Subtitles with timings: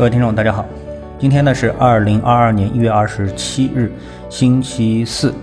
[0.00, 0.64] 各位听众，大家好，
[1.18, 3.92] 今天呢是二零二二年一月二十七日，
[4.30, 5.34] 星期四。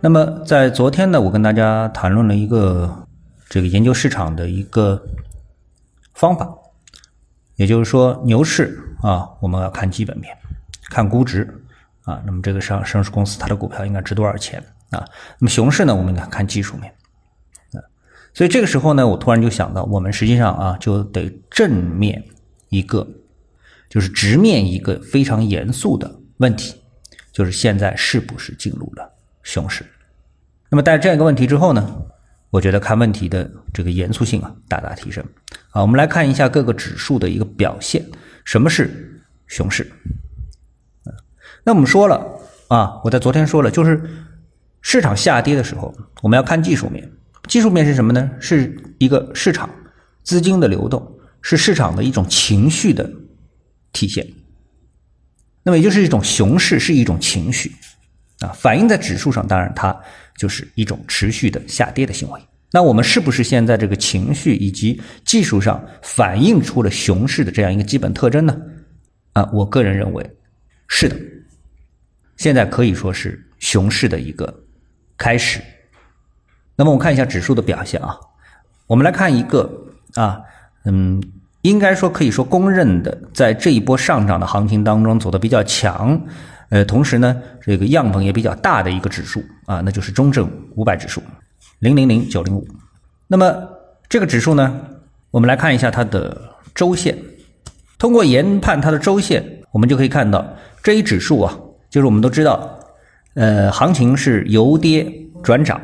[0.00, 3.08] 那么在昨天呢，我跟大家谈论了一个
[3.48, 5.02] 这个研究市场的一个
[6.14, 6.48] 方法，
[7.56, 10.32] 也就是说牛市啊，我们要看基本面，
[10.88, 11.64] 看估值
[12.04, 15.04] 啊，那么这个上上市公司它的股票应该值多少钱啊？
[15.40, 16.94] 那么熊市呢，我们应该看技术面
[17.72, 17.82] 啊。
[18.34, 22.22] 所以这个时候呢，我突然就想到，我们实际上啊，就得正面
[22.68, 23.04] 一个，
[23.92, 26.74] 就是直面一个非常严肃的问题，
[27.30, 29.84] 就是现在是不是进入了熊市？
[30.70, 32.02] 那么带着这样一个问题之后呢，
[32.48, 35.22] 我觉得看问题的这个严肃性啊大大提升
[35.72, 35.82] 啊。
[35.82, 38.02] 我们来看一下各个指数的一个表现，
[38.46, 39.92] 什么是熊市？
[41.62, 42.26] 那我们说了
[42.68, 44.08] 啊，我在昨天说了，就是
[44.80, 47.12] 市场下跌的时候，我们要看技术面。
[47.46, 48.30] 技术面是什么呢？
[48.40, 49.68] 是一个市场
[50.22, 53.12] 资金的流动，是市场的一种情绪的
[53.92, 54.26] 体现。
[55.62, 57.72] 那么也就是一种熊市，是一种情绪
[58.40, 59.98] 啊，反映在指数上，当然它。
[60.34, 62.40] 就是一种持续的下跌的行为。
[62.72, 68.56] 那我们是不是现在这个情绪以及技术上反映出了熊市的这样一个基本特征呢？
[69.34, 70.36] 啊，我个人认为
[70.88, 71.14] 是的。
[72.38, 74.64] 现在可以说是熊市的一个
[75.18, 75.60] 开始。
[76.74, 78.18] 那么我们看一下指数的表现啊。
[78.86, 79.70] 我们来看一个
[80.14, 80.40] 啊，
[80.86, 81.22] 嗯，
[81.62, 86.20] 应该说可以说公认的，在这一波上涨的行情当中走的比较强。
[86.68, 91.22] 呃，同时呢，这个样本也比较大的一个指数啊，那就是中证五百指数，
[91.80, 92.66] 零零零九零五。
[93.28, 93.54] 那么
[94.08, 94.80] 这个指数呢，
[95.30, 96.36] 我们来看一下它的
[96.74, 97.16] 周线。
[97.98, 100.44] 通过研判它的周线，我们就可以看到
[100.82, 101.56] 这一指数啊，
[101.90, 102.80] 就是我们都知道，
[103.34, 105.06] 呃，行情是由跌
[105.42, 105.80] 转涨。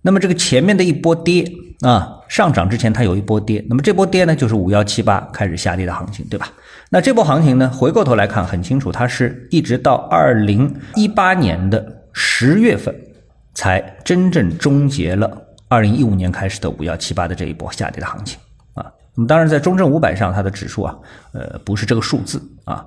[0.00, 1.44] 那么这个前面的一波跌
[1.82, 6.48] 啊，上涨之前它有一波跌，那么这波跌呢，就是五幺七八开始下跌的行情，对吧？
[6.88, 7.68] 那这波行情呢？
[7.70, 12.94] 回过头来看，很清楚，它是一直到二零一八年的十月份，
[13.54, 15.30] 才真正终结了
[15.68, 18.38] 二零一五年开始的五幺七八的这一波下跌的行情
[18.74, 18.84] 啊。
[19.14, 20.94] 那么当然，在中证五百上，它的指数啊，
[21.32, 22.86] 呃，不是这个数字啊，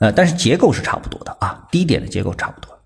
[0.00, 2.76] 呃，但是结构是差不多的啊，低点的结构差不多。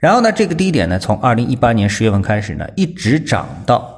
[0.00, 3.93] 然后呢，这个低点呢，从二零一八年十月份开始呢，一直涨到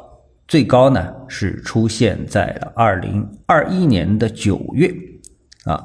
[0.49, 4.93] 最高呢，是出现在了二零二一年的九月。
[5.65, 5.85] 啊，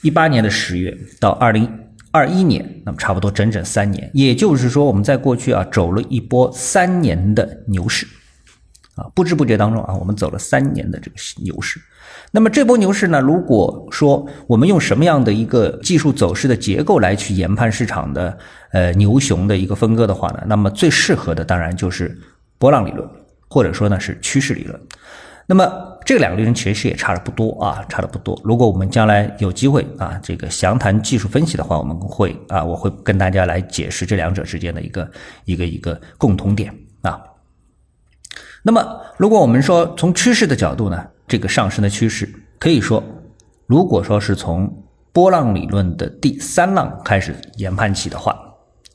[0.00, 1.72] 一八年的十月到二零
[2.10, 8.04] 二一年，那么差不多整整三年，也就是说，我们在过去啊走了一波三年的牛市，
[8.96, 11.80] 啊，不知不觉当中啊，我们走了三年的这个牛市。
[12.32, 18.36] 那么这波牛市呢，如果说我们用什么样的一个技术走势的结构来去研判市场的
[18.72, 22.18] 呃牛熊的一个分割的话呢，那么最适合的当然就是
[22.58, 23.08] 波浪理论，
[23.52, 24.80] 或者说呢是趋势理论。
[25.44, 25.70] 那么
[26.06, 28.40] 这两个理论其实也差的不多啊，差的不多。
[28.42, 35.10] 如果我们将来有机会啊，这个详谈技术分析的话，我们会啊，我会跟大家来解释这两者之间的一个
[35.44, 37.20] 一个一个共同点啊。
[38.62, 43.02] 那么如果我们说从趋势的角度呢，这个上升的趋势可以说，
[43.66, 44.72] 如果说是从
[45.12, 48.38] 波浪理论的第三浪开始研判起的话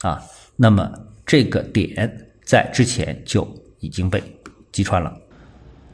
[0.01, 0.23] 啊，
[0.55, 0.89] 那么
[1.25, 2.09] 这个点
[2.45, 3.47] 在之前就
[3.79, 4.23] 已经被
[4.71, 5.13] 击穿了。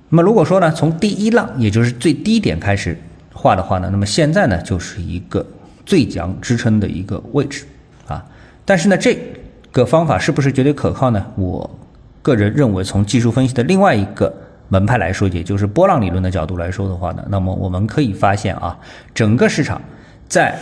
[0.09, 2.97] 那么如果说呢，从第一浪，也就是最低点开始
[3.33, 5.45] 画的话呢，那么现在呢就是一个
[5.85, 7.65] 最强支撑的一个位置
[8.07, 8.23] 啊。
[8.63, 9.17] 但是呢，这
[9.71, 11.25] 个方法是不是绝对可靠呢？
[11.35, 11.69] 我
[12.21, 14.31] 个人认为，从技术分析的另外一个
[14.69, 18.77] 门派来说，也就是波浪理论的角度来说的话呢，那么我们可以发现啊，
[19.13, 19.81] 整个市场
[20.27, 20.57] 在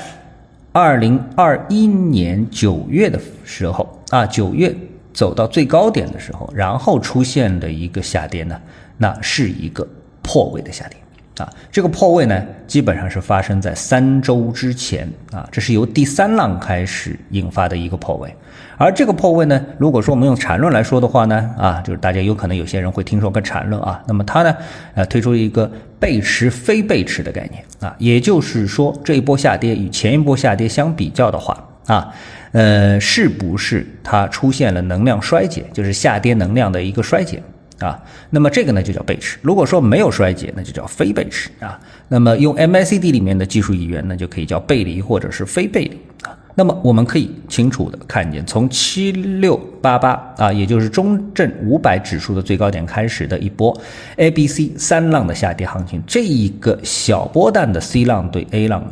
[0.72, 4.74] 二零二一年九月的时候啊，九月
[5.14, 8.60] 走到最高点的时候，然后出现的一个下跌呢。
[8.98, 9.88] 那是一个
[10.22, 18.32] 破位的下跌啊，这个破位呢，基本上是发生在三周之前啊，这是由第三浪开始引发的一个破位，
[18.78, 24.56] 而这个破位呢，如果说我们用缠论来说的话呢，啊，就是大家有可能有些人会听说个缠论啊，那么它呢，
[24.94, 32.14] 呃，推出一个背驰非背驰的概念啊，也就是说这一波下跌与前一波下跌相比较的话啊，
[32.52, 37.42] 呃，是不是它出现了能量衰减，就是下跌能量的一个衰减？
[37.80, 38.00] 啊，
[38.30, 39.40] 那么这个呢就叫背驰。
[39.42, 41.80] 如果说没有衰竭，那就叫非背驰啊。
[42.08, 46.38] 那么用 MACD 里面的技术语言呢，就可以叫背离或者是非背离啊。
[46.54, 53.76] 那么我们可以清楚的看见，从七六八八啊，也就是中证五百指数的最高点开始的一波
[54.18, 58.84] A、B、C 三浪的下跌行情，这一个小波段的 C 浪对 A 浪。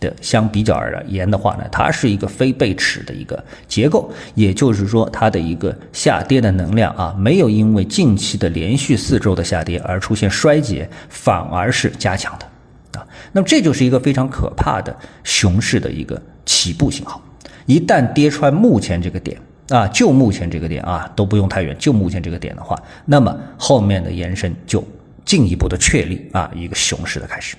[0.00, 13.06] 的相比较而言的话呢，它是一个非背驰的一个结构，也就是说它的一个下跌的能量啊，没有因为近期的连续四周的下跌而出现衰竭，反而是加强的啊。
[13.32, 14.94] 那么这就是一个非常可怕的
[15.24, 17.20] 熊市的一个起步信号。
[17.66, 19.40] 一旦跌穿目前这个点
[19.70, 24.84] 啊，就目前这个点啊，都不用太远，就目前这个点的话，那么后面的延伸就
[25.26, 27.56] 进一步的确立啊，一个熊市的开始。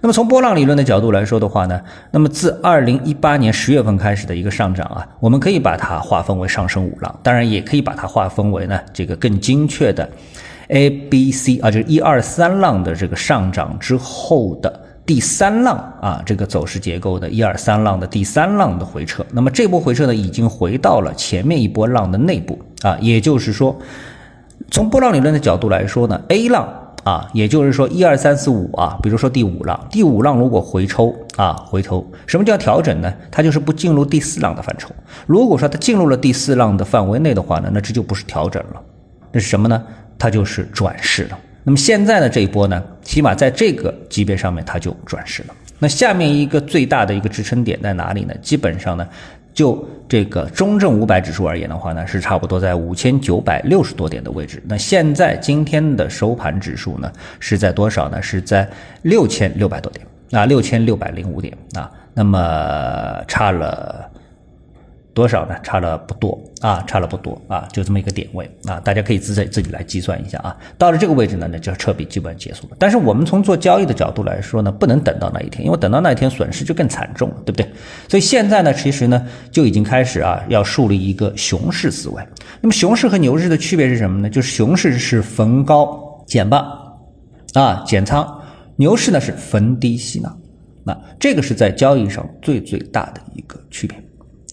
[0.00, 1.80] 那么从波浪理论的角度来说的话呢，
[2.10, 10.08] 那么自二零一八年十月份开始的一个上涨啊，我们可以把它划分为上升五浪，当然也可以把它划分为呢这个更精确的
[10.68, 19.24] A、B、C 啊，就是一二三浪的这个上涨之后的第三浪啊，这个走势结构的一二三浪的第三浪的回撤。
[19.32, 23.76] 那么这波回撤呢，已经回到了前面一波浪的内部啊，也就是说，
[24.70, 26.68] 从波浪理论的角度来说呢，A 浪。
[27.06, 33.14] 啊，也就是说，一二三四五啊，比如说第五浪，第五浪如果回抽啊，回抽，什么叫调整呢？
[33.30, 34.90] 它就是不进入第四浪的范畴。
[35.24, 38.82] 如果说它进入了第四浪的范围内的话呢，那这就不是调整了，
[39.30, 39.80] 那是什么呢？
[40.18, 41.38] 它就是转势了。
[41.62, 45.54] 那么现在的这一波呢，起码在这个级别上面它就转势了。
[45.78, 48.34] 那下面一个最大的一个支撑点在哪里呢？
[48.42, 49.06] 基本上呢。
[49.56, 54.62] 就这个中证五百指数而言的话呢，是差不多在五千九百六十多点的位置。
[54.68, 57.10] 那现在今天的收盘指数呢，
[57.40, 58.20] 是在多少呢？
[58.20, 58.68] 是在
[59.02, 61.90] 六千六百多点啊，六千六百零五点啊。
[62.12, 64.08] 那么差了。
[65.16, 65.56] 多少呢？
[65.62, 70.54] 差了不多啊，差了不多啊，就这么一个点位啊，大家可以自己自己来计算一下啊。
[70.76, 72.76] 到了这个位置呢，那就撤笔基本结束了。
[72.78, 77.66] 但是我们从做交易的角度来说呢，不能等到那一天，因为等到那一天损失就更惨重了，对不对？
[78.10, 82.22] 所以现在呢，其实呢就已经开始啊，要树立一个熊市思维。
[82.60, 84.28] 那么熊市和牛市的区别是什么呢？
[84.28, 86.62] 就是熊市是逢高减磅
[87.54, 88.38] 啊减仓，
[88.76, 90.30] 牛市呢是逢低吸纳。
[90.84, 93.96] 那这个是在交易上最最大的一个区别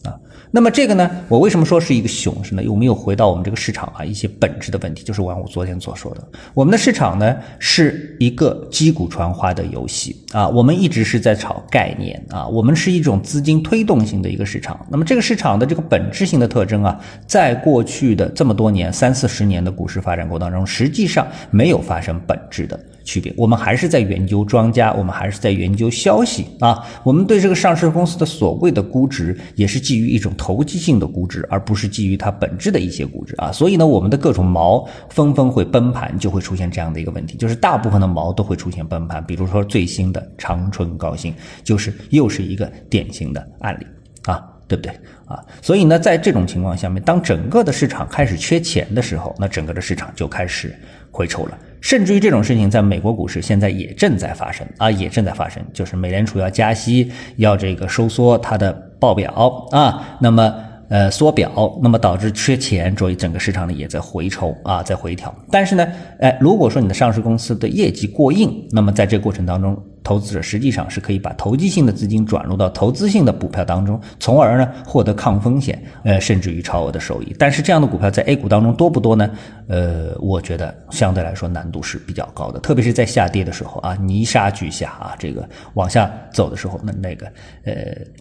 [0.10, 0.16] 啊。
[0.52, 2.64] 那么这个呢，我为什么说是一个熊市呢？
[2.64, 5.04] 有没有回到我们这个市场啊一些本质的问题？
[5.04, 14.86] 就是我我昨天所说的，我们的市场呢是一个击鼓传花的游戏啊，我们一直是在炒概念啊，我们是一种资金推动型的一个市场。
[14.90, 22.80] 那么这个市场的这个本质性的特征啊，在过去的这么多年三四十年的股市发展过程当中，实际上没有发生本质的。
[23.06, 26.82] 区别，我们还是在研究庄家，我们还是在研究消息啊。
[27.04, 33.52] 我们对这个上市公司的所谓的估值，也是基于一种投机性的估值，而不是基于它本质的一些估值啊。
[33.52, 39.24] 所以呢，我们的各种毛纷纷会崩盘，就会出现这样的一个问题，就是大部分的毛都会出现崩盘。
[39.26, 41.34] 比如说最新的长春高新，
[41.64, 43.86] 就是又是一个典型的案例
[44.24, 44.42] 啊，
[44.74, 44.92] 对不对
[45.28, 45.40] 啊？
[45.62, 50.76] 所以呢，在这种情况下面，当整个的市场开始缺钱的时候，那整个的市场就开始
[51.12, 51.58] 回抽了。
[51.80, 60.56] 甚至于这种事情，在美国股市现在也正在发生啊，也正在发生，就是美联储要加息，要这个收缩它的报表啊，那么
[60.90, 65.34] 呃缩表，那么导致缺钱，所以整个市场呢也在回抽啊，在回调。
[65.52, 65.88] 但是呢，
[66.20, 77.36] 哎，如果说你的上市公司的业绩过硬，那么在这个过程当中，投资者实际上是可以把投机性的资金转入到投资性的股票当中，从而呢获得抗风险，呃，甚至于超额的收益。
[77.40, 79.30] 但是这样的股票在 A 股当中多不多呢？
[79.68, 87.26] 呃，我觉得相对来说难度是比较高的，特别是在下跌的时候啊，泥沙俱下啊，这个往下走的时候，那那个
[87.64, 87.74] 呃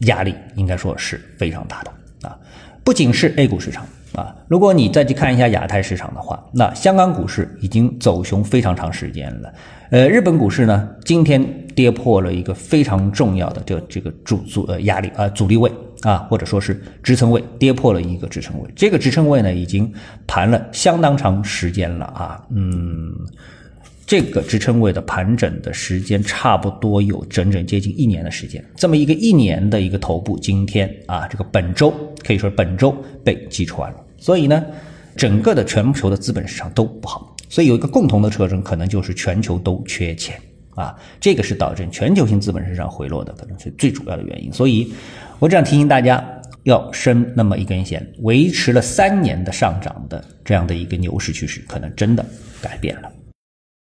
[0.07, 2.39] 压力应该说是非常大的啊。
[2.85, 9.53] 不仅是 A 股市场啊，如果你再去看一下亚太市场的话，那香港股市已经走熊非常长时间了。
[9.91, 11.45] 呃，日本股市呢，今天
[11.75, 15.71] 跌破了一个非常重要的这这个阻阻呃压力啊阻力位
[16.03, 18.69] 啊，或者说是支撑位，跌破了一个支撑位。
[18.75, 19.93] 这个支撑位呢，已经
[20.27, 23.13] 盘了相当长时间了啊，嗯，
[24.05, 28.65] 这个支撑位的盘整的时间差不多有整整接近一年的时间。
[28.77, 33.97] 这么一个一年的一个头部，今天啊，这个本周可以说本周被击穿了。
[34.19, 34.65] 所以呢，
[35.17, 37.35] 整个的全球的资本市场都不好。
[37.49, 40.41] 所以有一个共同的特征，可能就是全球都缺钱
[40.75, 44.53] 啊，这个是导致全球性资本市场回落的可能是最主要的原因。
[44.53, 44.93] 所以，
[45.39, 46.25] 我这样提醒大家，
[46.63, 52.25] 要伸那么一根弦，维持了三年的上涨的这样的一个牛市趋势，可能真的
[52.61, 53.11] 改变了。